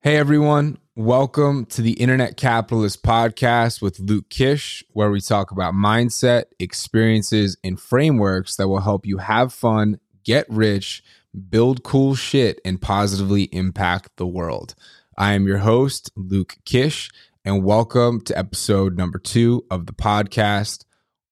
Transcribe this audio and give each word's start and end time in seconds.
Hey 0.00 0.16
everyone, 0.16 0.78
welcome 0.94 1.66
to 1.66 1.82
the 1.82 1.94
Internet 1.94 2.36
Capitalist 2.36 3.02
Podcast 3.02 3.82
with 3.82 3.98
Luke 3.98 4.30
Kish, 4.30 4.84
where 4.92 5.10
we 5.10 5.20
talk 5.20 5.50
about 5.50 5.74
mindset, 5.74 6.44
experiences, 6.60 7.56
and 7.64 7.80
frameworks 7.80 8.54
that 8.56 8.68
will 8.68 8.78
help 8.78 9.04
you 9.04 9.18
have 9.18 9.52
fun, 9.52 9.98
get 10.22 10.46
rich, 10.48 11.02
build 11.50 11.82
cool 11.82 12.14
shit, 12.14 12.60
and 12.64 12.80
positively 12.80 13.48
impact 13.50 14.10
the 14.18 14.26
world. 14.26 14.76
I 15.18 15.32
am 15.32 15.48
your 15.48 15.58
host, 15.58 16.12
Luke 16.14 16.58
Kish, 16.64 17.10
and 17.44 17.64
welcome 17.64 18.20
to 18.20 18.38
episode 18.38 18.96
number 18.96 19.18
two 19.18 19.66
of 19.68 19.86
the 19.86 19.94
podcast, 19.94 20.84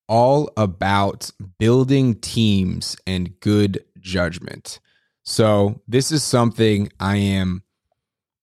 all 0.09 0.51
about 0.57 1.31
building 1.57 2.15
teams 2.15 2.97
and 3.07 3.39
good 3.39 3.85
judgment. 4.01 4.81
So, 5.23 5.81
this 5.87 6.11
is 6.11 6.21
something 6.21 6.91
I 6.99 7.15
am 7.15 7.63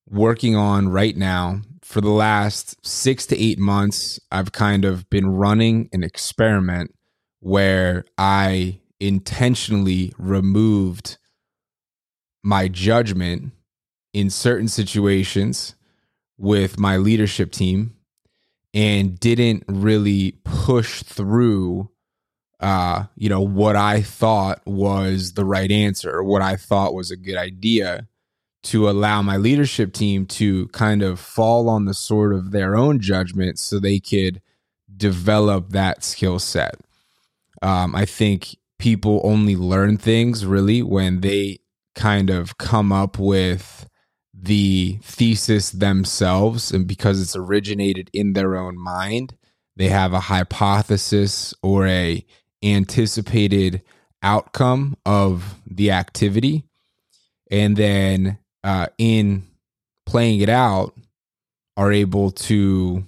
working 0.09 0.55
on 0.55 0.89
right 0.89 1.15
now. 1.15 1.61
For 1.81 2.01
the 2.01 2.09
last 2.09 2.83
six 2.85 3.25
to 3.27 3.39
eight 3.39 3.59
months, 3.59 4.19
I've 4.31 4.51
kind 4.51 4.85
of 4.85 5.09
been 5.09 5.27
running 5.27 5.89
an 5.93 6.03
experiment 6.03 6.95
where 7.39 8.05
I 8.17 8.79
intentionally 8.99 10.13
removed 10.17 11.17
my 12.43 12.67
judgment 12.67 13.51
in 14.13 14.29
certain 14.29 14.67
situations 14.67 15.75
with 16.37 16.79
my 16.79 16.97
leadership 16.97 17.51
team 17.51 17.95
and 18.73 19.19
didn't 19.19 19.63
really 19.67 20.39
push 20.43 21.01
through 21.03 21.89
uh 22.59 23.03
you 23.15 23.27
know 23.27 23.41
what 23.41 23.75
i 23.75 24.01
thought 24.01 24.61
was 24.65 25.33
the 25.33 25.43
right 25.43 25.71
answer 25.71 26.09
or 26.09 26.23
what 26.23 26.41
i 26.41 26.55
thought 26.55 26.93
was 26.93 27.11
a 27.11 27.17
good 27.17 27.35
idea 27.35 28.07
to 28.65 28.89
allow 28.89 29.21
my 29.21 29.37
leadership 29.37 29.93
team 29.93 30.25
to 30.25 30.67
kind 30.69 31.01
of 31.01 31.19
fall 31.19 31.69
on 31.69 31.85
the 31.85 31.93
sword 31.93 32.33
of 32.33 32.51
their 32.51 32.75
own 32.75 32.99
judgment 32.99 33.59
so 33.59 33.79
they 33.79 33.99
could 33.99 34.41
develop 34.97 35.69
that 35.69 36.03
skill 36.03 36.39
set. 36.39 36.75
Um, 37.61 37.95
I 37.95 38.05
think 38.05 38.57
people 38.79 39.21
only 39.23 39.55
learn 39.55 39.97
things 39.97 40.45
really 40.45 40.81
when 40.81 41.21
they 41.21 41.59
kind 41.95 42.29
of 42.29 42.57
come 42.57 42.91
up 42.91 43.17
with 43.17 43.87
the 44.33 44.99
thesis 45.01 45.69
themselves 45.71 46.71
and 46.71 46.85
because 46.87 47.21
it's 47.21 47.35
originated 47.35 48.09
in 48.13 48.33
their 48.33 48.57
own 48.57 48.77
mind 48.77 49.35
they 49.77 49.87
have 49.87 50.13
a 50.13 50.19
hypothesis 50.19 51.53
or 51.63 51.87
a 51.87 52.23
anticipated 52.61 53.81
outcome 54.21 54.95
of 55.05 55.55
the 55.65 55.89
activity 55.89 56.63
and 57.49 57.77
then 57.77 58.37
uh, 58.65 58.87
in 58.97 59.47
playing 60.05 60.41
it 60.41 60.49
out 60.49 60.97
are 61.77 61.91
able 61.91 62.31
to 62.31 63.05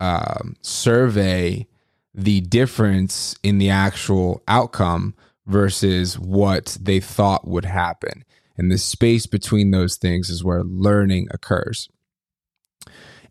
um, 0.00 0.56
survey 0.62 1.66
the 2.12 2.40
difference 2.40 3.36
in 3.44 3.58
the 3.58 3.70
actual 3.70 4.42
outcome 4.48 5.14
versus 5.46 6.18
what 6.18 6.76
they 6.80 6.98
thought 6.98 7.46
would 7.46 7.64
happen. 7.64 8.24
And 8.58 8.70
the 8.70 8.78
space 8.78 9.26
between 9.26 9.70
those 9.70 9.96
things 9.96 10.28
is 10.28 10.42
where 10.42 10.64
learning 10.64 11.28
occurs. 11.30 11.88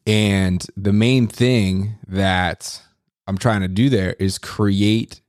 And 0.08 0.66
the 0.78 0.94
main 0.94 1.28
thing 1.28 1.96
that 2.08 2.82
I'm 3.28 3.38
trying 3.38 3.62
to 3.62 3.68
do 3.68 3.90
there 3.90 4.16
is 4.18 4.38
create 4.38 5.20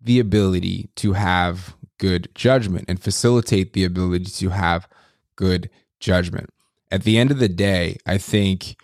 the 0.00 0.18
ability 0.18 0.88
to 0.96 1.12
have 1.12 1.76
good 1.98 2.28
judgment 2.34 2.86
and 2.88 3.00
facilitate 3.00 3.74
the 3.74 3.84
ability 3.84 4.30
to 4.30 4.48
have 4.48 4.88
good 5.36 5.70
judgment. 6.00 6.50
At 6.90 7.04
the 7.04 7.18
end 7.18 7.30
of 7.30 7.38
the 7.38 7.48
day, 7.48 7.96
I 8.06 8.18
think 8.18 8.76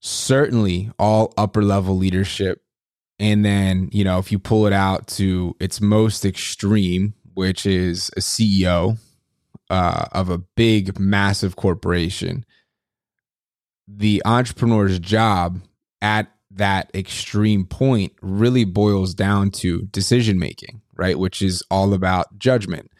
certainly 0.00 0.90
all 0.98 1.34
upper 1.36 1.62
level 1.62 1.96
leadership 1.96 2.62
and 3.18 3.44
then, 3.44 3.88
you 3.92 4.04
know, 4.04 4.18
if 4.18 4.30
you 4.30 4.38
pull 4.38 4.66
it 4.66 4.72
out 4.72 5.06
to 5.08 5.56
its 5.58 5.80
most 5.80 6.24
extreme, 6.24 7.14
which 7.34 7.64
is 7.64 8.10
a 8.16 8.20
CEO 8.20 8.98
uh, 9.70 10.04
of 10.12 10.28
a 10.28 10.38
big, 10.38 10.98
massive 10.98 11.56
corporation, 11.56 12.44
the 13.88 14.22
entrepreneur's 14.24 14.98
job 14.98 15.60
at 16.02 16.30
that 16.50 16.90
extreme 16.94 17.64
point 17.64 18.12
really 18.20 18.64
boils 18.64 19.14
down 19.14 19.50
to 19.50 19.82
decision 19.86 20.38
making, 20.38 20.82
right? 20.96 21.18
Which 21.18 21.40
is 21.40 21.62
all 21.70 21.94
about 21.94 22.38
judgment 22.38 22.90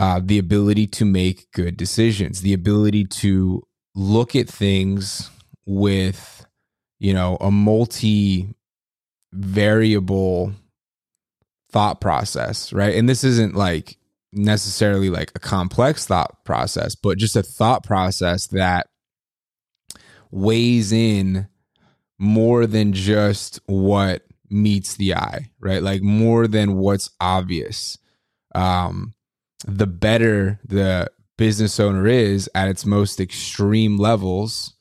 uh, 0.00 0.18
the 0.24 0.38
ability 0.38 0.86
to 0.86 1.04
make 1.04 1.52
good 1.52 1.76
decisions, 1.76 2.40
the 2.40 2.54
ability 2.54 3.04
to 3.04 3.62
look 3.94 4.34
at 4.34 4.48
things 4.48 5.28
with, 5.66 6.46
you 6.98 7.12
know, 7.12 7.36
a 7.38 7.50
multi 7.50 8.54
variable 9.34 10.54
thought 11.70 12.00
process, 12.00 12.72
right? 12.72 12.94
And 12.94 13.06
this 13.10 13.24
isn't 13.24 13.54
like 13.54 13.98
necessarily 14.32 15.10
like 15.10 15.32
a 15.34 15.38
complex 15.38 16.06
thought 16.06 16.46
process, 16.46 16.94
but 16.94 17.18
just 17.18 17.36
a 17.36 17.42
thought 17.42 17.84
process 17.84 18.46
that 18.46 18.86
weighs 20.30 20.92
in 20.92 21.46
more 22.18 22.66
than 22.66 22.94
just 22.94 23.60
what 23.66 24.22
meets 24.48 24.96
the 24.96 25.14
eye, 25.14 25.50
right? 25.60 25.82
Like 25.82 26.00
more 26.00 26.46
than 26.46 26.76
what's 26.76 27.10
obvious. 27.20 27.98
Um, 28.54 29.12
the 29.66 29.86
better 29.86 30.58
the 30.64 31.10
business 31.36 31.80
owner 31.80 32.06
is 32.06 32.50
at 32.54 32.68
its 32.68 32.84
most 32.84 33.20
extreme 33.20 33.96
levels 33.96 34.74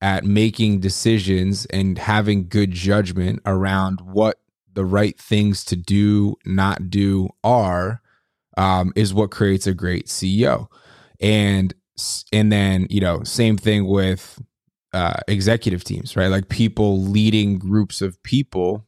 at 0.00 0.24
making 0.24 0.80
decisions 0.80 1.66
and 1.66 1.98
having 1.98 2.48
good 2.48 2.70
judgment 2.70 3.40
around 3.46 4.00
what 4.00 4.40
the 4.72 4.84
right 4.84 5.18
things 5.18 5.64
to 5.64 5.76
do, 5.76 6.36
not 6.44 6.90
do 6.90 7.28
are, 7.42 8.02
um, 8.56 8.92
is 8.94 9.14
what 9.14 9.30
creates 9.30 9.66
a 9.66 9.74
great 9.74 10.06
CEO. 10.06 10.68
And 11.20 11.74
and 12.32 12.52
then 12.52 12.86
you 12.90 13.00
know, 13.00 13.22
same 13.22 13.56
thing 13.56 13.86
with 13.86 14.40
uh, 14.92 15.20
executive 15.28 15.82
teams, 15.82 16.14
right? 16.14 16.28
Like 16.28 16.48
people 16.48 17.02
leading 17.02 17.58
groups 17.58 18.02
of 18.02 18.22
people. 18.22 18.86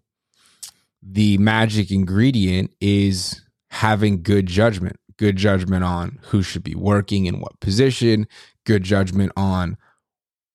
The 1.03 1.39
magic 1.39 1.91
ingredient 1.91 2.73
is 2.81 3.41
having 3.71 4.23
good 4.23 4.47
judgment 4.47 4.98
good 5.19 5.37
judgment 5.37 5.85
on 5.85 6.19
who 6.29 6.43
should 6.43 6.65
be 6.65 6.75
working 6.75 7.27
in 7.27 7.41
what 7.41 7.61
position, 7.61 8.27
good 8.65 8.83
judgment 8.83 9.33
on 9.37 9.77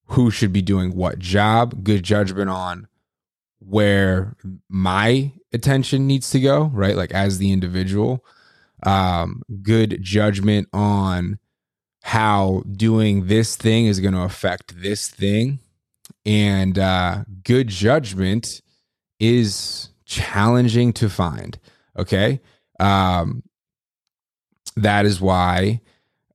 who 0.07 0.31
should 0.31 0.53
be 0.53 0.62
doing 0.62 0.96
what 0.96 1.19
job, 1.19 1.84
good 1.84 2.03
judgment 2.03 2.50
on 2.50 2.88
where 3.59 4.35
my 4.69 5.31
attention 5.53 6.07
needs 6.07 6.29
to 6.31 6.40
go, 6.40 6.66
right? 6.74 6.96
Like 6.96 7.12
as 7.12 7.38
the 7.38 7.51
individual, 7.51 8.25
um, 8.84 9.41
good 9.62 10.00
judgment 10.01 10.68
on 10.74 11.40
how 12.01 12.63
doing 12.72 13.28
this 13.28 13.56
thing 13.56 13.85
is 13.85 14.00
going 14.00 14.13
to 14.13 14.22
affect 14.22 14.81
this 14.81 15.07
thing. 15.07 15.59
And 16.25 16.78
uh, 16.78 17.24
good 17.44 17.69
judgment 17.69 18.62
is 19.19 19.90
challenging 20.06 20.91
to 20.94 21.09
find. 21.09 21.57
Okay. 21.97 22.41
Um, 22.80 23.44
that 24.75 25.06
is 25.06 25.22
why 25.22 25.81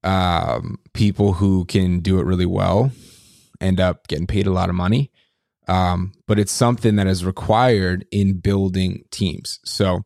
um, 0.04 0.78
people 0.93 1.34
who 1.34 1.65
can 1.65 2.00
do 2.00 2.19
it 2.19 2.26
really 2.26 2.47
well 2.47 2.91
end 3.60 3.81
up 3.81 4.06
getting 4.09 4.26
paid 4.26 4.47
a 4.47 4.53
lot 4.53 4.69
of 4.69 4.75
money. 4.75 5.10
Um, 5.66 6.12
but 6.26 6.38
it's 6.38 6.53
something 6.53 6.97
that 6.97 7.06
is 7.06 7.25
required 7.25 8.06
in 8.10 8.41
building 8.41 9.04
teams. 9.10 9.60
So, 9.65 10.03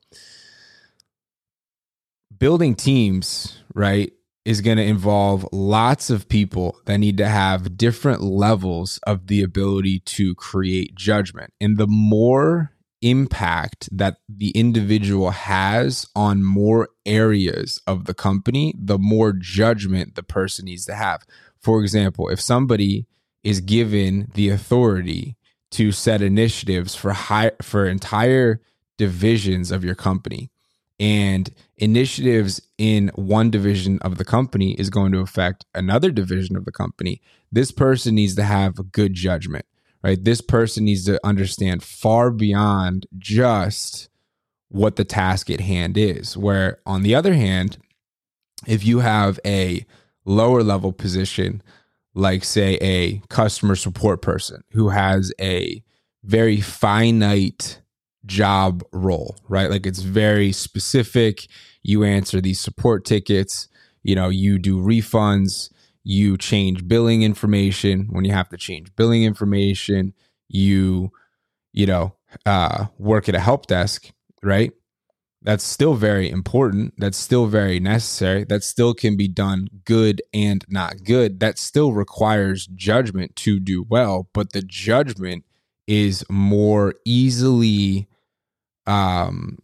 building 2.37 2.75
teams, 2.75 3.63
right, 3.73 4.13
is 4.45 4.61
going 4.61 4.77
to 4.77 4.83
involve 4.83 5.47
lots 5.53 6.11
of 6.11 6.29
people 6.29 6.77
that 6.87 6.99
need 6.99 7.17
to 7.19 7.29
have 7.29 7.77
different 7.77 8.23
levels 8.23 8.99
of 9.07 9.29
the 9.29 9.43
ability 9.43 10.01
to 10.01 10.35
create 10.35 10.97
judgment. 10.97 11.53
And 11.61 11.79
the 11.79 11.87
more 11.87 12.72
impact 13.03 13.89
that 13.93 14.19
the 14.29 14.51
individual 14.51 15.31
has 15.31 16.07
on 16.15 16.43
more 16.43 16.89
areas 17.05 17.81
of 17.87 18.05
the 18.07 18.15
company, 18.15 18.75
the 18.79 18.99
more 18.99 19.33
judgment 19.33 20.15
the 20.15 20.23
person 20.23 20.65
needs 20.65 20.87
to 20.87 20.95
have. 20.95 21.25
For 21.61 21.81
example, 21.83 22.29
if 22.29 22.41
somebody 22.41 23.07
is 23.43 23.61
given 23.61 24.31
the 24.35 24.49
authority 24.49 25.37
to 25.73 25.91
set 25.91 26.23
initiatives 26.23 26.95
for 26.95 27.13
high 27.13 27.53
for 27.61 27.87
entire 27.87 28.61
divisions 28.99 29.71
of 29.71 29.85
your 29.85 29.95
company 29.95 30.51
and 31.01 31.53
initiatives 31.79 32.61
in 32.79 33.11
one 33.17 33.51
division 33.51 33.99
of 34.03 34.19
the 34.19 34.25
company 34.25 34.73
is 34.73 34.91
going 34.91 35.11
to 35.11 35.19
affect 35.19 35.65
another 35.75 36.11
division 36.11 36.57
of 36.57 36.65
the 36.65 36.73
company 36.73 37.21
this 37.51 37.73
person 37.73 38.15
needs 38.15 38.37
to 38.37 38.45
have 38.45 38.93
good 38.93 39.15
judgment 39.15 39.65
right? 40.03 40.23
This 40.23 40.41
person 40.41 40.85
needs 40.85 41.05
to 41.07 41.21
understand 41.25 41.83
far 41.83 42.31
beyond 42.31 43.07
just 43.19 44.09
what 44.69 44.97
the 44.97 45.05
task 45.05 45.51
at 45.51 45.61
hand 45.61 45.97
is. 45.97 46.37
Where, 46.37 46.79
on 46.87 47.03
the 47.03 47.15
other 47.15 47.35
hand, 47.35 47.79
if 48.67 48.85
you 48.85 49.01
have 49.01 49.39
a 49.45 49.85
lower 50.25 50.63
level 50.63 50.93
position 50.93 51.63
like 52.15 52.45
say 52.45 52.75
a 52.81 53.19
customer 53.29 53.75
support 53.75 54.23
person 54.23 54.63
who 54.73 54.91
has 54.91 55.33
a 55.41 55.83
very 56.25 56.61
finite 56.61 57.81
job 58.27 58.85
role, 58.93 59.37
right? 59.49 59.71
Like 59.71 59.87
it's 59.87 60.03
very 60.03 60.53
specific. 60.53 61.47
You 61.83 62.05
answer 62.05 62.41
these 62.41 62.61
support 62.61 63.05
tickets, 63.05 63.69
you 64.03 64.15
know, 64.15 64.29
you 64.29 64.59
do 64.59 64.79
refunds, 64.79 65.71
you 66.05 66.37
change 66.37 66.87
billing 66.89 67.23
information 67.23 68.09
when 68.11 68.25
you 68.25 68.33
have 68.33 68.49
to 68.51 68.57
change 68.57 68.95
billing 68.97 69.25
information, 69.25 70.15
you 70.49 71.13
you 71.73 71.87
know, 71.87 72.15
uh 72.47 72.87
work 72.99 73.29
at 73.29 73.35
a 73.35 73.41
help 73.41 73.67
desk, 73.67 74.11
right? 74.43 74.73
That's 75.45 75.65
still 75.65 75.95
very 75.95 76.31
important. 76.31 76.95
That's 76.99 77.19
still 77.19 77.47
very 77.47 77.81
necessary. 77.81 78.45
That 78.45 78.63
still 78.63 78.95
can 78.95 79.17
be 79.17 79.27
done 79.27 79.69
good 79.85 80.23
and 80.33 80.65
not 80.69 81.03
good. 81.03 81.41
That 81.41 81.59
still 81.59 81.93
requires 81.93 82.69
judgment 82.69 83.35
to 83.37 83.59
do 83.59 83.85
well, 83.89 84.29
but 84.33 84.53
the 84.53 84.63
judgment 84.63 85.45
is 85.89 86.25
more 86.31 86.95
easily 87.05 88.09
um, 88.87 89.59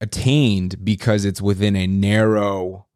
attained 0.00 0.84
because 0.84 1.24
it's 1.24 1.42
within 1.42 1.76
a 1.76 1.86
narrow 1.86 2.86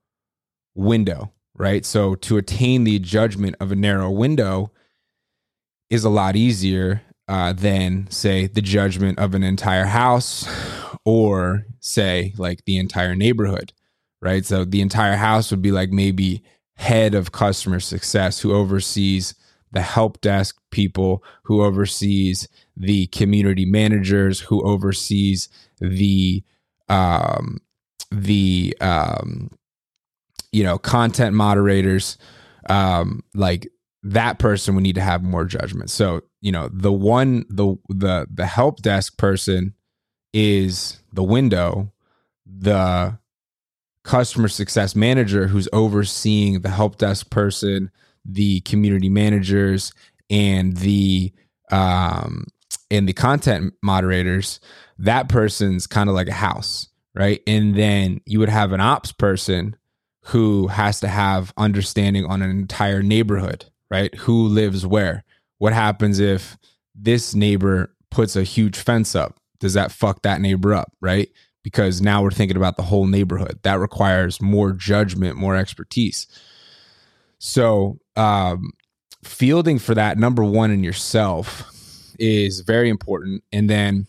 window, 0.74 1.32
right? 1.56 1.84
So 1.84 2.14
to 2.16 2.36
attain 2.36 2.84
the 2.84 2.98
judgment 2.98 3.56
of 3.60 3.72
a 3.72 3.76
narrow 3.76 4.10
window 4.10 4.72
is 5.90 6.04
a 6.04 6.10
lot 6.10 6.36
easier 6.36 7.02
uh, 7.28 7.52
than, 7.52 8.10
say, 8.10 8.46
the 8.46 8.62
judgment 8.62 9.18
of 9.18 9.34
an 9.34 9.42
entire 9.42 9.86
house 9.86 10.48
or, 11.04 11.66
say, 11.80 12.34
like 12.36 12.64
the 12.64 12.76
entire 12.78 13.14
neighborhood, 13.14 13.72
right? 14.20 14.44
So 14.44 14.64
the 14.64 14.80
entire 14.80 15.16
house 15.16 15.50
would 15.50 15.62
be 15.62 15.72
like 15.72 15.90
maybe 15.90 16.42
head 16.76 17.14
of 17.14 17.32
customer 17.32 17.80
success 17.80 18.40
who 18.40 18.52
oversees 18.52 19.34
the 19.74 19.82
help 19.82 20.20
desk 20.20 20.56
people 20.70 21.22
who 21.44 21.62
oversees 21.62 22.48
the 22.76 23.06
community 23.08 23.64
managers 23.64 24.40
who 24.40 24.62
oversees 24.64 25.48
the 25.80 26.42
um, 26.88 27.58
the 28.10 28.76
um, 28.80 29.50
you 30.54 30.62
know 30.62 30.78
content 30.78 31.34
moderators 31.34 32.16
um, 32.70 33.22
like 33.34 33.68
that 34.02 34.38
person 34.38 34.74
would 34.74 34.82
need 34.82 34.94
to 34.94 35.00
have 35.00 35.22
more 35.22 35.44
judgment. 35.44 35.90
So 35.90 36.22
you 36.40 36.52
know 36.52 36.68
the 36.72 36.92
one 36.92 37.44
the 37.48 37.76
the 37.88 38.26
the 38.32 38.46
help 38.46 38.82
desk 38.82 39.18
person 39.18 39.74
is 40.32 41.02
the 41.12 41.22
window 41.22 41.92
the 42.46 43.18
customer 44.04 44.48
success 44.48 44.94
manager 44.94 45.46
who's 45.46 45.68
overseeing 45.72 46.60
the 46.60 46.68
help 46.68 46.98
desk 46.98 47.30
person 47.30 47.90
the 48.24 48.60
community 48.60 49.08
managers 49.08 49.92
and 50.28 50.76
the 50.78 51.32
um 51.70 52.44
and 52.90 53.08
the 53.08 53.12
content 53.12 53.72
moderators 53.82 54.60
that 54.98 55.28
person's 55.28 55.86
kind 55.86 56.10
of 56.10 56.14
like 56.14 56.28
a 56.28 56.32
house 56.32 56.88
right? 57.14 57.40
And 57.46 57.74
then 57.74 58.20
you 58.26 58.38
would 58.40 58.48
have 58.48 58.72
an 58.72 58.80
ops 58.80 59.12
person 59.12 59.76
who 60.26 60.68
has 60.68 61.00
to 61.00 61.08
have 61.08 61.52
understanding 61.56 62.24
on 62.26 62.42
an 62.42 62.50
entire 62.50 63.02
neighborhood 63.02 63.66
right? 63.94 64.14
Who 64.16 64.48
lives 64.48 64.84
where? 64.84 65.24
What 65.58 65.72
happens 65.72 66.18
if 66.18 66.56
this 66.96 67.34
neighbor 67.34 67.94
puts 68.10 68.34
a 68.34 68.42
huge 68.42 68.76
fence 68.76 69.14
up? 69.14 69.38
Does 69.60 69.74
that 69.74 69.92
fuck 69.92 70.22
that 70.22 70.40
neighbor 70.40 70.74
up 70.74 70.92
right? 71.00 71.28
Because 71.62 72.02
now 72.02 72.20
we're 72.20 72.32
thinking 72.32 72.56
about 72.56 72.76
the 72.76 72.82
whole 72.82 73.06
neighborhood. 73.06 73.60
That 73.62 73.78
requires 73.78 74.42
more 74.42 74.72
judgment 74.72 75.36
more 75.36 75.54
expertise. 75.56 76.26
So, 77.38 77.98
um, 78.16 78.72
fielding 79.22 79.78
for 79.78 79.94
that 79.94 80.18
number 80.18 80.42
one 80.42 80.70
in 80.70 80.82
yourself 80.82 81.70
is 82.18 82.60
very 82.60 82.88
important. 82.88 83.44
And 83.52 83.70
then 83.70 84.06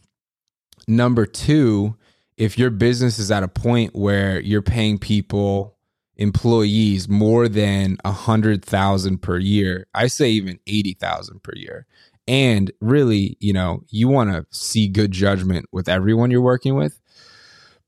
number 0.88 1.26
two, 1.26 1.96
if 2.38 2.58
your 2.58 2.72
business 2.72 3.20
is 3.20 3.32
at 3.32 3.44
a 3.44 3.48
point 3.48 3.96
where 3.96 4.40
you're 4.40 4.62
paying 4.62 4.98
people, 4.98 5.75
employees 6.18 7.10
more 7.10 7.48
than 7.48 7.98
a 8.06 8.12
hundred 8.12 8.64
thousand 8.64 9.22
per 9.22 9.38
year, 9.38 9.88
I 9.94 10.08
say 10.08 10.30
even 10.32 10.60
eighty 10.68 10.94
thousand 10.94 11.44
per 11.44 11.54
year. 11.56 11.86
And 12.28 12.72
really, 12.82 13.38
you 13.40 13.54
know, 13.54 13.84
you 13.90 14.08
want 14.08 14.32
to 14.32 14.46
see 14.50 14.88
good 14.88 15.12
judgment 15.12 15.68
with 15.72 15.88
everyone 15.88 16.32
you're 16.32 16.42
working 16.42 16.76
with, 16.76 17.00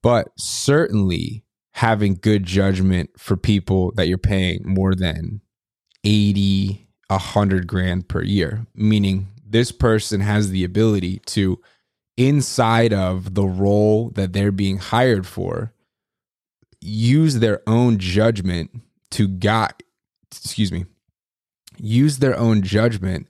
but 0.04 0.30
certainly 0.38 1.44
having 1.78 2.16
good 2.16 2.44
judgment 2.44 3.10
for 3.18 3.38
people 3.38 3.92
that 3.94 4.08
you're 4.08 4.18
paying 4.18 4.62
more 4.66 4.96
than 4.96 5.42
80 6.04 6.88
100 7.08 7.68
grand 7.68 8.08
per 8.08 8.24
year 8.24 8.66
meaning 8.74 9.28
this 9.46 9.72
person 9.72 10.22
has 10.22 10.50
the 10.50 10.64
ability 10.64 11.20
to 11.28 11.60
inside 12.18 12.94
of 12.94 13.36
the 13.36 13.46
role 13.46 14.10
that 14.16 14.34
they're 14.34 14.52
being 14.52 14.78
hired 14.78 15.28
for 15.28 15.72
use 16.82 17.40
their 17.40 17.62
own 17.68 17.98
judgment 17.98 18.72
to 19.12 19.28
guide 19.28 19.74
excuse 20.32 20.72
me 20.72 20.86
use 21.78 22.20
their 22.20 22.38
own 22.38 22.62
judgment 22.62 23.28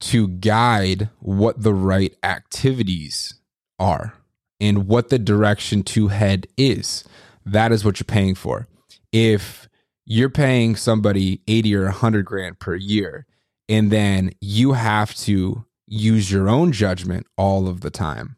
to 0.00 0.28
guide 0.28 1.08
what 1.18 1.62
the 1.62 1.74
right 1.74 2.14
activities 2.22 3.34
are 3.78 4.14
and 4.60 4.86
what 4.86 5.08
the 5.08 5.18
direction 5.18 5.82
to 5.82 6.08
head 6.08 6.46
is 6.56 7.04
that 7.52 7.72
is 7.72 7.84
what 7.84 7.98
you're 7.98 8.04
paying 8.04 8.34
for. 8.34 8.68
If 9.12 9.68
you're 10.04 10.30
paying 10.30 10.76
somebody 10.76 11.42
80 11.48 11.76
or 11.76 11.84
100 11.84 12.24
grand 12.24 12.58
per 12.58 12.74
year, 12.74 13.26
and 13.68 13.90
then 13.90 14.32
you 14.40 14.72
have 14.72 15.14
to 15.16 15.64
use 15.86 16.30
your 16.30 16.48
own 16.48 16.72
judgment 16.72 17.26
all 17.36 17.68
of 17.68 17.80
the 17.80 17.90
time 17.90 18.36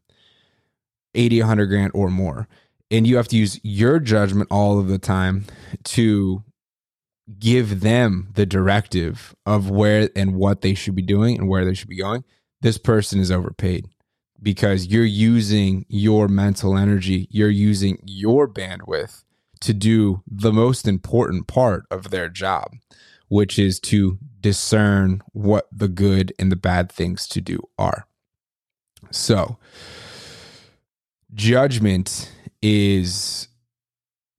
80, 1.15 1.41
100 1.41 1.67
grand 1.67 1.93
or 1.95 2.09
more. 2.09 2.49
And 2.91 3.07
you 3.07 3.17
have 3.17 3.29
to 3.29 3.37
use 3.37 3.61
your 3.63 3.99
judgment 4.01 4.49
all 4.51 4.79
of 4.79 4.89
the 4.89 4.99
time 4.99 5.47
to 5.85 6.43
give 7.39 7.81
them 7.81 8.31
the 8.35 8.47
directive 8.47 9.35
of 9.47 9.71
where 9.71 10.11
and 10.17 10.35
what 10.35 10.63
they 10.63 10.75
should 10.75 10.97
be 10.97 11.03
doing 11.03 11.39
and 11.39 11.49
where 11.49 11.65
they 11.65 11.75
should 11.75 11.89
be 11.89 11.97
going. 11.97 12.25
This 12.61 12.79
person 12.79 13.21
is 13.21 13.31
overpaid 13.31 13.87
because 14.43 14.87
you're 14.87 15.05
using 15.05 15.85
your 15.89 16.29
mental 16.29 16.77
energy, 16.77 17.29
you're 17.31 17.49
using 17.49 17.99
your 18.05 18.49
bandwidth 18.49 19.25
to 19.61 19.75
do 19.75 20.23
the 20.27 20.53
most 20.53 20.89
important 20.89 21.47
part 21.47 21.85
of 21.91 22.11
their 22.11 22.29
job, 22.29 22.73
which 23.29 23.59
is 23.59 23.79
to 23.79 24.19
discern 24.41 25.23
what 25.33 25.69
the 25.71 25.89
good 25.89 26.33
and 26.39 26.51
the 26.51 26.57
bad 26.57 26.91
things 26.91 27.29
to 27.29 27.41
do 27.41 27.61
are. 27.79 28.07
So, 29.11 29.59
judgment 31.35 32.33
is 32.63 33.49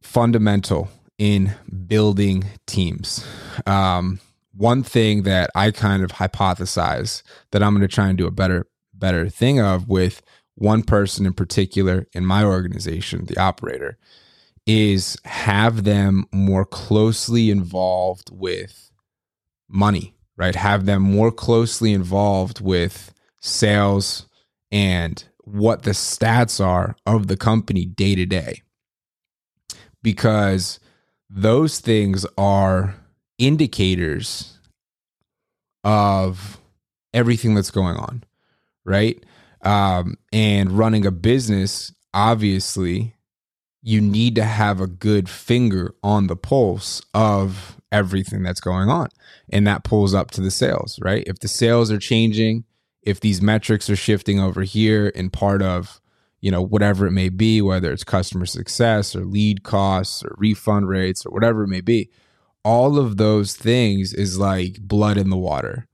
fundamental 0.01 0.89
in 1.17 1.53
building 1.87 2.43
teams. 2.65 3.25
Um, 3.65 4.19
one 4.53 4.83
thing 4.83 5.23
that 5.23 5.49
I 5.55 5.71
kind 5.71 6.03
of 6.03 6.11
hypothesize 6.11 7.23
that 7.51 7.63
I'm 7.63 7.73
going 7.73 7.87
to 7.87 7.93
try 7.93 8.07
and 8.07 8.17
do 8.17 8.27
a 8.27 8.31
better 8.31 8.67
better 8.93 9.29
thing 9.29 9.59
of 9.59 9.87
with 9.87 10.21
one 10.55 10.83
person 10.83 11.25
in 11.25 11.33
particular 11.33 12.05
in 12.13 12.25
my 12.25 12.43
organization, 12.43 13.25
the 13.25 13.37
operator, 13.37 13.97
is 14.67 15.17
have 15.25 15.83
them 15.83 16.25
more 16.31 16.65
closely 16.65 17.49
involved 17.49 18.29
with 18.31 18.91
money, 19.67 20.15
right? 20.37 20.55
Have 20.55 20.85
them 20.85 21.01
more 21.01 21.31
closely 21.31 21.93
involved 21.93 22.61
with 22.61 23.13
sales 23.39 24.27
and 24.71 25.23
what 25.51 25.83
the 25.83 25.91
stats 25.91 26.63
are 26.63 26.95
of 27.05 27.27
the 27.27 27.37
company 27.37 27.85
day 27.85 28.15
to 28.15 28.25
day. 28.25 28.61
Because 30.03 30.79
those 31.29 31.79
things 31.79 32.25
are 32.37 32.95
indicators 33.37 34.57
of 35.83 36.59
everything 37.13 37.55
that's 37.55 37.71
going 37.71 37.97
on 37.97 38.23
right? 38.85 39.23
Um, 39.61 40.15
and 40.31 40.71
running 40.71 41.05
a 41.05 41.11
business, 41.11 41.93
obviously, 42.13 43.15
you 43.81 44.01
need 44.01 44.35
to 44.35 44.43
have 44.43 44.79
a 44.79 44.87
good 44.87 45.29
finger 45.29 45.93
on 46.03 46.27
the 46.27 46.35
pulse 46.35 47.01
of 47.13 47.77
everything 47.91 48.43
that's 48.43 48.59
going 48.59 48.89
on. 48.89 49.09
And 49.51 49.65
that 49.67 49.83
pulls 49.83 50.13
up 50.13 50.31
to 50.31 50.41
the 50.41 50.51
sales, 50.51 50.99
right? 51.01 51.23
If 51.27 51.39
the 51.39 51.47
sales 51.47 51.91
are 51.91 51.99
changing, 51.99 52.63
if 53.03 53.19
these 53.19 53.41
metrics 53.41 53.89
are 53.89 53.95
shifting 53.95 54.39
over 54.39 54.63
here 54.63 55.07
in 55.07 55.29
part 55.29 55.61
of, 55.61 56.01
you 56.39 56.51
know, 56.51 56.61
whatever 56.61 57.07
it 57.07 57.11
may 57.11 57.29
be, 57.29 57.61
whether 57.61 57.91
it's 57.91 58.03
customer 58.03 58.45
success 58.45 59.15
or 59.15 59.25
lead 59.25 59.63
costs 59.63 60.23
or 60.23 60.35
refund 60.37 60.87
rates 60.87 61.25
or 61.25 61.31
whatever 61.31 61.63
it 61.63 61.67
may 61.67 61.81
be, 61.81 62.09
all 62.63 62.99
of 62.99 63.17
those 63.17 63.55
things 63.55 64.13
is 64.13 64.37
like 64.37 64.79
blood 64.81 65.17
in 65.17 65.29
the 65.29 65.37
water 65.37 65.87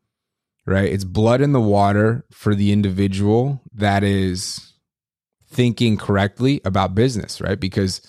right? 0.67 0.91
It's 0.91 1.05
blood 1.05 1.41
in 1.41 1.53
the 1.53 1.61
water 1.61 2.25
for 2.29 2.53
the 2.53 2.71
individual 2.71 3.61
that 3.73 4.03
is 4.03 4.73
thinking 5.49 5.97
correctly 5.97 6.61
about 6.65 6.93
business, 6.93 7.41
right? 7.41 7.59
Because 7.59 8.01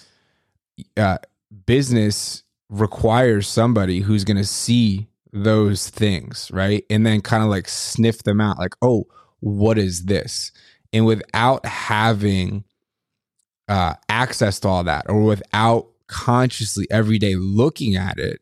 uh, 0.97 1.19
business 1.67 2.43
requires 2.69 3.49
somebody 3.49 4.00
who's 4.00 4.25
going 4.25 4.37
to 4.37 4.45
see 4.45 5.08
those 5.32 5.90
things, 5.90 6.50
right? 6.52 6.85
And 6.90 7.06
then 7.06 7.20
kind 7.20 7.42
of 7.42 7.49
like 7.49 7.68
sniff 7.68 8.23
them 8.23 8.40
out 8.40 8.58
like, 8.58 8.75
oh, 8.82 9.06
what 9.40 9.78
is 9.78 10.04
this? 10.04 10.52
And 10.92 11.06
without 11.06 11.64
having 11.66 12.64
uh, 13.68 13.94
access 14.08 14.58
to 14.61 14.68
all 14.68 14.85
that 14.85 15.06
or 15.08 15.23
without 15.23 15.88
consciously 16.06 16.87
every 16.90 17.18
day 17.18 17.37
looking 17.37 17.97
at 17.97 18.18
it, 18.18 18.40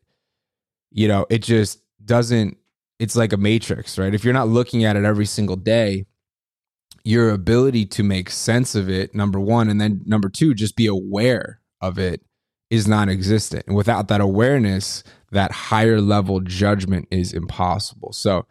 you 0.91 1.07
know, 1.07 1.25
it 1.29 1.43
just 1.43 1.81
doesn't, 2.05 2.57
it's 2.99 3.15
like 3.15 3.33
a 3.33 3.37
matrix, 3.37 3.97
right? 3.97 4.13
If 4.13 4.23
you're 4.23 4.33
not 4.33 4.47
looking 4.47 4.85
at 4.85 4.95
it 4.95 5.03
every 5.03 5.25
single 5.25 5.57
day, 5.57 6.05
your 7.03 7.29
ability 7.29 7.85
to 7.85 8.03
make 8.03 8.29
sense 8.29 8.75
of 8.75 8.89
it, 8.89 9.13
number 9.13 9.39
one, 9.39 9.69
and 9.69 9.79
then 9.79 10.01
number 10.05 10.29
two, 10.29 10.53
just 10.53 10.75
be 10.75 10.87
aware 10.87 11.61
of 11.81 11.99
it 11.99 12.21
is 12.69 12.87
non 12.87 13.09
existent. 13.09 13.65
And 13.67 13.75
without 13.75 14.07
that 14.09 14.21
awareness, 14.21 15.03
that 15.31 15.51
higher 15.51 16.01
level 16.01 16.39
judgment 16.41 17.07
is 17.11 17.33
impossible. 17.33 18.13
So 18.13 18.45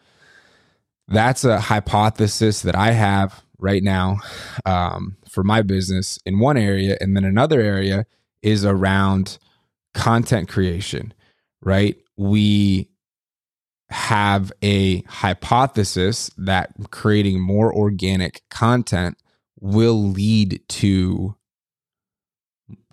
that's 1.08 1.44
a 1.44 1.60
hypothesis 1.60 2.62
that 2.62 2.74
I 2.74 2.92
have 2.92 3.42
right 3.58 3.82
now 3.82 4.18
um, 4.64 5.16
for 5.28 5.42
my 5.42 5.62
business 5.62 6.18
in 6.26 6.38
one 6.38 6.56
area. 6.56 6.96
And 7.00 7.16
then 7.16 7.24
another 7.24 7.60
area 7.60 8.06
is 8.42 8.64
around 8.64 9.38
content 9.94 10.48
creation, 10.48 11.14
right? 11.62 11.96
We 12.16 12.90
have 13.88 14.52
a 14.62 15.02
hypothesis 15.02 16.30
that 16.36 16.70
creating 16.90 17.40
more 17.40 17.72
organic 17.72 18.42
content 18.50 19.16
will 19.60 20.02
lead 20.10 20.60
to 20.68 21.36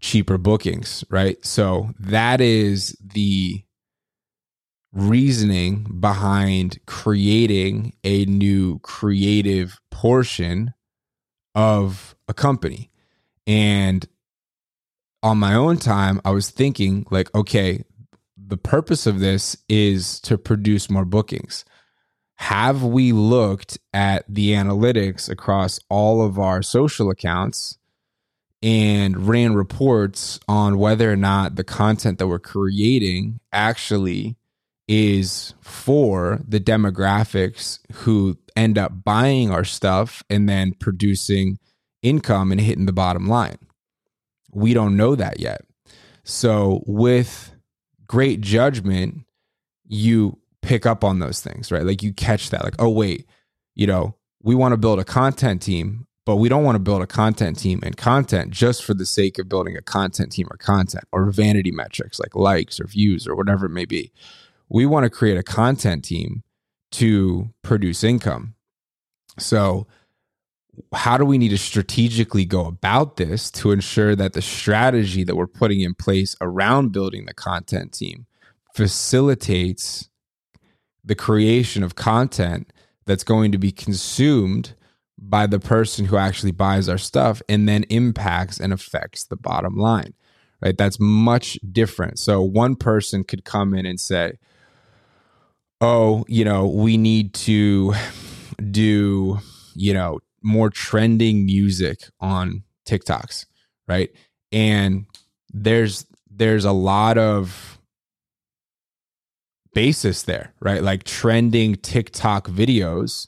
cheaper 0.03 0.37
bookings, 0.37 1.05
right? 1.09 1.43
So 1.45 1.91
that 1.97 2.41
is 2.41 2.95
the 3.01 3.63
reasoning 4.91 5.97
behind 6.01 6.77
creating 6.85 7.93
a 8.03 8.25
new 8.25 8.79
creative 8.79 9.79
portion 9.91 10.73
of 11.55 12.15
a 12.27 12.33
company. 12.33 12.91
And 13.47 14.05
on 15.23 15.37
my 15.37 15.55
own 15.55 15.77
time, 15.77 16.19
I 16.25 16.31
was 16.31 16.49
thinking, 16.49 17.07
like, 17.09 17.33
okay, 17.33 17.85
the 18.35 18.57
purpose 18.57 19.07
of 19.07 19.21
this 19.21 19.55
is 19.69 20.19
to 20.21 20.37
produce 20.37 20.89
more 20.89 21.05
bookings. 21.05 21.63
Have 22.35 22.83
we 22.83 23.13
looked 23.13 23.77
at 23.93 24.25
the 24.27 24.51
analytics 24.51 25.29
across 25.29 25.79
all 25.89 26.21
of 26.21 26.37
our 26.37 26.61
social 26.61 27.09
accounts 27.09 27.77
and 28.63 29.27
ran 29.27 29.53
reports 29.53 30.39
on 30.47 30.77
whether 30.77 31.11
or 31.11 31.17
not 31.17 31.55
the 31.55 31.65
content 31.65 32.17
that 32.17 32.27
we're 32.27 32.39
creating 32.39 33.41
actually 33.51 34.37
is 34.87 35.53
for 35.59 36.39
the 36.47 36.61
demographics 36.61 37.79
who 37.91 38.37
end 38.55 38.77
up 38.77 39.03
buying 39.03 39.51
our 39.51 39.65
stuff 39.65 40.23
and 40.29 40.47
then 40.47 40.73
producing 40.73 41.59
income 42.01 42.51
and 42.51 42.61
hitting 42.61 42.85
the 42.85 42.93
bottom 42.93 43.27
line. 43.27 43.57
We 44.51 44.73
don't 44.73 44.95
know 44.95 45.15
that 45.15 45.41
yet. 45.41 45.61
So, 46.23 46.83
with 46.85 47.53
great 48.07 48.39
judgment, 48.39 49.25
you 49.85 50.39
pick 50.61 50.85
up 50.85 51.03
on 51.03 51.19
those 51.19 51.41
things, 51.41 51.69
right? 51.69 51.83
Like 51.83 52.01
you 52.01 52.13
catch 52.13 52.49
that, 52.51 52.63
like, 52.63 52.75
oh, 52.79 52.89
wait, 52.89 53.27
you 53.75 53.87
know, 53.87 54.15
we 54.41 54.55
want 54.55 54.71
to 54.71 54.77
build 54.77 54.99
a 54.99 55.03
content 55.03 55.61
team 55.61 56.07
but 56.25 56.37
we 56.37 56.47
don't 56.47 56.63
want 56.63 56.75
to 56.75 56.79
build 56.79 57.01
a 57.01 57.07
content 57.07 57.59
team 57.59 57.79
and 57.83 57.97
content 57.97 58.51
just 58.51 58.83
for 58.83 58.93
the 58.93 59.05
sake 59.05 59.37
of 59.37 59.49
building 59.49 59.75
a 59.75 59.81
content 59.81 60.31
team 60.31 60.47
or 60.49 60.57
content 60.57 61.03
or 61.11 61.29
vanity 61.31 61.71
metrics 61.71 62.19
like 62.19 62.35
likes 62.35 62.79
or 62.79 62.87
views 62.87 63.27
or 63.27 63.35
whatever 63.35 63.65
it 63.65 63.71
may 63.71 63.85
be. 63.85 64.11
We 64.69 64.85
want 64.85 65.03
to 65.03 65.09
create 65.09 65.37
a 65.37 65.43
content 65.43 66.05
team 66.05 66.43
to 66.93 67.49
produce 67.61 68.03
income. 68.03 68.55
So, 69.37 69.87
how 70.93 71.17
do 71.17 71.25
we 71.25 71.37
need 71.37 71.49
to 71.49 71.57
strategically 71.57 72.45
go 72.45 72.65
about 72.65 73.17
this 73.17 73.51
to 73.51 73.71
ensure 73.71 74.15
that 74.15 74.33
the 74.33 74.41
strategy 74.41 75.23
that 75.23 75.35
we're 75.35 75.45
putting 75.45 75.81
in 75.81 75.93
place 75.93 76.35
around 76.41 76.91
building 76.91 77.25
the 77.25 77.33
content 77.33 77.93
team 77.93 78.25
facilitates 78.73 80.09
the 81.03 81.13
creation 81.13 81.83
of 81.83 81.93
content 81.93 82.73
that's 83.05 83.23
going 83.23 83.51
to 83.51 83.59
be 83.59 83.71
consumed 83.71 84.73
by 85.29 85.47
the 85.47 85.59
person 85.59 86.05
who 86.05 86.17
actually 86.17 86.51
buys 86.51 86.89
our 86.89 86.97
stuff 86.97 87.41
and 87.47 87.67
then 87.67 87.83
impacts 87.83 88.59
and 88.59 88.73
affects 88.73 89.25
the 89.25 89.37
bottom 89.37 89.77
line 89.77 90.13
right? 90.63 90.77
That's 90.77 90.97
much 90.99 91.59
different. 91.71 92.17
So 92.19 92.41
one 92.41 92.75
person 92.75 93.25
could 93.25 93.43
come 93.43 93.73
in 93.73 93.85
and 93.85 93.99
say 93.99 94.33
oh 95.81 96.23
you 96.29 96.45
know 96.45 96.65
we 96.65 96.95
need 96.95 97.33
to 97.33 97.93
do 98.71 99.39
you 99.75 99.93
know 99.93 100.19
more 100.41 100.69
trending 100.69 101.45
music 101.45 101.99
on 102.19 102.63
TikToks 102.87 103.45
right? 103.87 104.09
And 104.51 105.05
there's 105.53 106.05
there's 106.29 106.65
a 106.65 106.71
lot 106.71 107.17
of 107.17 107.79
basis 109.73 110.23
there 110.23 110.53
right? 110.61 110.81
Like 110.81 111.03
trending 111.03 111.75
TikTok 111.75 112.47
videos 112.47 113.27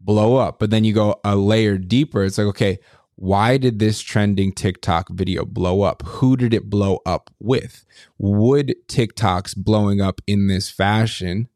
blow 0.00 0.36
up. 0.36 0.58
But 0.58 0.70
then 0.70 0.84
you 0.84 0.92
go 0.92 1.20
a 1.24 1.36
layer 1.36 1.78
deeper. 1.78 2.24
It's 2.24 2.38
like, 2.38 2.46
okay, 2.48 2.78
why 3.16 3.58
did 3.58 3.78
this 3.78 4.00
trending 4.00 4.52
TikTok 4.52 5.10
video 5.10 5.44
blow 5.44 5.82
up? 5.82 6.02
Who 6.06 6.36
did 6.36 6.54
it 6.54 6.70
blow 6.70 7.00
up 7.04 7.30
with? 7.38 7.84
Would 8.18 8.74
TikToks 8.88 9.56
blowing 9.56 10.00
up 10.00 10.22
in 10.26 10.46
this 10.46 10.70
fashion 10.70 11.48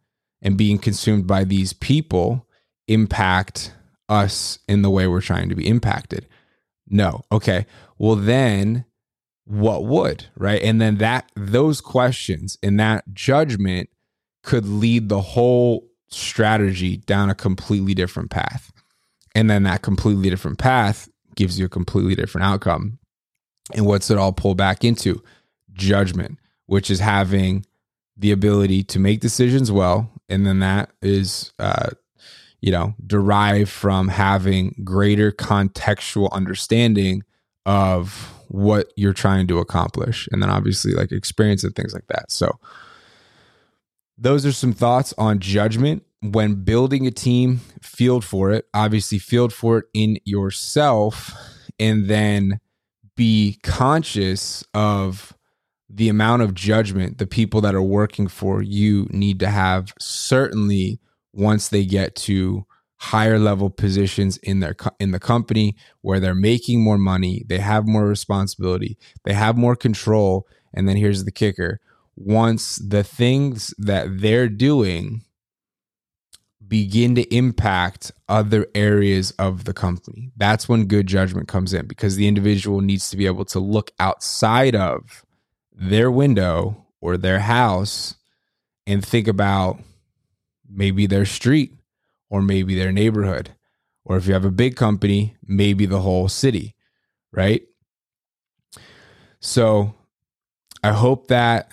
and 0.42 0.58
being 0.58 0.78
consumed 0.78 1.26
by 1.26 1.44
these 1.44 1.72
people 1.72 2.46
impact 2.86 3.72
us 4.10 4.58
in 4.68 4.82
the 4.82 4.90
way 4.90 5.06
we're 5.06 5.22
trying 5.22 5.48
to 5.48 5.54
be 5.54 5.66
impacted? 5.66 6.28
No. 6.86 7.22
Okay. 7.32 7.64
Well, 7.96 8.16
then 8.16 8.84
what 9.46 9.84
would, 9.84 10.26
right? 10.36 10.62
And 10.62 10.82
then 10.82 10.98
that, 10.98 11.30
those 11.34 11.80
questions 11.80 12.58
and 12.62 12.78
that 12.78 13.04
judgment 13.14 13.88
could 14.42 14.66
lead 14.66 15.08
the 15.08 15.22
whole 15.22 15.88
strategy 16.14 16.98
down 16.98 17.30
a 17.30 17.34
completely 17.34 17.94
different 17.94 18.30
path. 18.30 18.72
And 19.34 19.50
then 19.50 19.64
that 19.64 19.82
completely 19.82 20.30
different 20.30 20.58
path 20.58 21.08
gives 21.34 21.58
you 21.58 21.66
a 21.66 21.68
completely 21.68 22.14
different 22.14 22.46
outcome. 22.46 22.98
And 23.74 23.86
what's 23.86 24.10
it 24.10 24.18
all 24.18 24.32
pull 24.32 24.54
back 24.54 24.84
into? 24.84 25.22
Judgment, 25.72 26.38
which 26.66 26.90
is 26.90 27.00
having 27.00 27.66
the 28.16 28.30
ability 28.30 28.84
to 28.84 28.98
make 28.98 29.20
decisions 29.20 29.72
well. 29.72 30.10
And 30.28 30.46
then 30.46 30.60
that 30.60 30.90
is, 31.02 31.52
uh, 31.58 31.90
you 32.60 32.70
know, 32.70 32.94
derived 33.04 33.70
from 33.70 34.08
having 34.08 34.80
greater 34.84 35.32
contextual 35.32 36.30
understanding 36.32 37.24
of 37.66 38.32
what 38.48 38.92
you're 38.96 39.12
trying 39.12 39.46
to 39.48 39.58
accomplish. 39.58 40.28
And 40.30 40.40
then 40.40 40.50
obviously 40.50 40.92
like 40.92 41.10
experience 41.10 41.64
and 41.64 41.74
things 41.74 41.92
like 41.92 42.06
that. 42.08 42.30
So, 42.30 42.58
those 44.16 44.46
are 44.46 44.52
some 44.52 44.72
thoughts 44.72 45.12
on 45.18 45.38
judgment 45.38 46.04
when 46.20 46.62
building 46.64 47.06
a 47.06 47.10
team. 47.10 47.60
Field 47.82 48.24
for 48.24 48.50
it, 48.50 48.66
obviously, 48.74 49.18
field 49.18 49.52
for 49.52 49.78
it 49.78 49.84
in 49.94 50.18
yourself, 50.24 51.32
and 51.78 52.08
then 52.08 52.60
be 53.16 53.58
conscious 53.62 54.64
of 54.74 55.34
the 55.88 56.08
amount 56.08 56.42
of 56.42 56.54
judgment 56.54 57.18
the 57.18 57.26
people 57.26 57.60
that 57.60 57.74
are 57.74 57.82
working 57.82 58.26
for 58.26 58.62
you 58.62 59.06
need 59.10 59.38
to 59.40 59.48
have. 59.48 59.92
Certainly, 60.00 60.98
once 61.32 61.68
they 61.68 61.84
get 61.84 62.16
to 62.16 62.66
higher 62.96 63.38
level 63.38 63.68
positions 63.68 64.38
in 64.38 64.60
their 64.60 64.74
in 64.98 65.10
the 65.10 65.20
company 65.20 65.76
where 66.00 66.18
they're 66.20 66.34
making 66.34 66.82
more 66.82 66.98
money, 66.98 67.44
they 67.48 67.58
have 67.58 67.86
more 67.86 68.06
responsibility, 68.06 68.96
they 69.24 69.34
have 69.34 69.56
more 69.56 69.76
control, 69.76 70.46
and 70.72 70.88
then 70.88 70.96
here's 70.96 71.24
the 71.24 71.32
kicker 71.32 71.80
once 72.16 72.76
the 72.76 73.04
things 73.04 73.74
that 73.78 74.20
they're 74.20 74.48
doing 74.48 75.22
begin 76.66 77.14
to 77.14 77.34
impact 77.34 78.10
other 78.28 78.66
areas 78.74 79.32
of 79.32 79.64
the 79.64 79.74
company. 79.74 80.30
That's 80.36 80.68
when 80.68 80.86
good 80.86 81.06
judgment 81.06 81.48
comes 81.48 81.72
in 81.72 81.86
because 81.86 82.16
the 82.16 82.26
individual 82.26 82.80
needs 82.80 83.10
to 83.10 83.16
be 83.16 83.26
able 83.26 83.44
to 83.46 83.58
look 83.60 83.90
outside 84.00 84.74
of 84.74 85.24
their 85.72 86.10
window 86.10 86.86
or 87.00 87.16
their 87.16 87.40
house 87.40 88.14
and 88.86 89.04
think 89.04 89.28
about 89.28 89.78
maybe 90.68 91.06
their 91.06 91.26
street 91.26 91.72
or 92.30 92.42
maybe 92.42 92.74
their 92.74 92.92
neighborhood. 92.92 93.50
Or 94.04 94.16
if 94.16 94.26
you 94.26 94.34
have 94.34 94.44
a 94.44 94.50
big 94.50 94.76
company, 94.76 95.36
maybe 95.46 95.86
the 95.86 96.00
whole 96.00 96.28
city, 96.28 96.74
right? 97.32 97.62
So 99.40 99.94
I 100.82 100.92
hope 100.92 101.28
that 101.28 101.72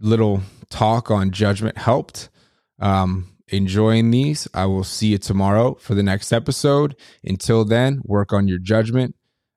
little 0.00 0.42
talk 0.68 1.10
on 1.10 1.30
judgment 1.30 1.78
helped. 1.78 2.28
Um, 2.78 3.36
enjoying 3.48 4.10
these. 4.10 4.48
I 4.54 4.66
will 4.66 4.84
see 4.84 5.08
you 5.08 5.18
tomorrow 5.18 5.74
for 5.74 5.94
the 5.94 6.02
next 6.02 6.32
episode. 6.32 6.96
Until 7.24 7.64
then, 7.64 8.00
work 8.04 8.32
on 8.32 8.48
your 8.48 8.58
judgment. 8.58 9.14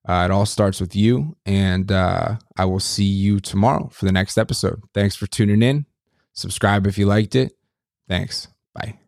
Uh, 0.08 0.24
it 0.26 0.32
all 0.32 0.46
starts 0.46 0.82
with 0.82 0.96
you. 0.96 1.38
And 1.46 1.92
uh, 1.92 2.38
I 2.58 2.66
will 2.66 2.80
see 2.80 3.06
you 3.06 3.40
tomorrow 3.40 3.90
for 3.90 4.06
the 4.06 4.12
next 4.12 4.38
episode. 4.38 4.82
Thanks 4.94 5.16
for 5.16 5.28
tuning 5.28 5.62
in. 5.62 5.86
Subscribe 6.34 6.88
if 6.88 6.98
you 6.98 7.06
liked 7.06 7.36
it. 7.36 7.54
Thanks. 8.08 8.48
Bye. 8.74 9.03